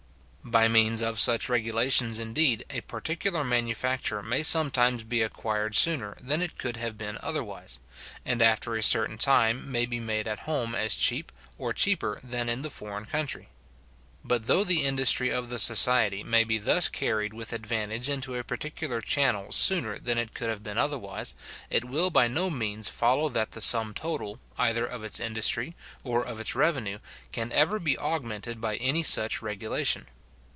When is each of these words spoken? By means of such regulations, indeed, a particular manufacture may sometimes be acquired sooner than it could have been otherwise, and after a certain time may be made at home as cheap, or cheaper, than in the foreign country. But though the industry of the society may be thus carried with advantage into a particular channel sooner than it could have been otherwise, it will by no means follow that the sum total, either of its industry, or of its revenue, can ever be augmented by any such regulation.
By 0.43 0.67
means 0.67 1.01
of 1.01 1.19
such 1.19 1.49
regulations, 1.49 2.17
indeed, 2.19 2.65
a 2.71 2.81
particular 2.81 3.43
manufacture 3.43 4.23
may 4.23 4.41
sometimes 4.41 5.03
be 5.03 5.21
acquired 5.21 5.75
sooner 5.75 6.17
than 6.19 6.41
it 6.41 6.57
could 6.57 6.77
have 6.77 6.97
been 6.97 7.19
otherwise, 7.21 7.79
and 8.25 8.41
after 8.41 8.75
a 8.75 8.81
certain 8.81 9.19
time 9.19 9.71
may 9.71 9.85
be 9.85 9.99
made 9.99 10.27
at 10.27 10.39
home 10.39 10.73
as 10.73 10.95
cheap, 10.95 11.31
or 11.59 11.73
cheaper, 11.73 12.19
than 12.23 12.49
in 12.49 12.63
the 12.63 12.71
foreign 12.71 13.05
country. 13.05 13.49
But 14.25 14.47
though 14.47 14.63
the 14.63 14.83
industry 14.83 15.29
of 15.29 15.49
the 15.49 15.59
society 15.59 16.23
may 16.23 16.43
be 16.43 16.57
thus 16.57 16.89
carried 16.89 17.33
with 17.33 17.53
advantage 17.53 18.09
into 18.09 18.33
a 18.35 18.43
particular 18.43 18.99
channel 18.99 19.51
sooner 19.51 19.99
than 19.99 20.17
it 20.17 20.33
could 20.33 20.49
have 20.49 20.63
been 20.63 20.77
otherwise, 20.77 21.35
it 21.69 21.85
will 21.85 22.09
by 22.09 22.27
no 22.27 22.49
means 22.49 22.89
follow 22.89 23.29
that 23.29 23.51
the 23.51 23.61
sum 23.61 23.93
total, 23.93 24.39
either 24.57 24.87
of 24.87 25.03
its 25.03 25.19
industry, 25.19 25.75
or 26.03 26.25
of 26.25 26.39
its 26.39 26.55
revenue, 26.55 26.97
can 27.31 27.51
ever 27.51 27.77
be 27.79 27.95
augmented 27.99 28.59
by 28.59 28.75
any 28.77 29.03
such 29.03 29.43
regulation. 29.43 30.07